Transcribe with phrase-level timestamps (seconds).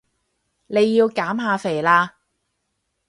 [0.65, 2.15] 你要減下肥啦